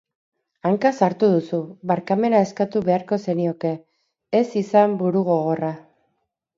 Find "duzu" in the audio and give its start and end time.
1.33-1.59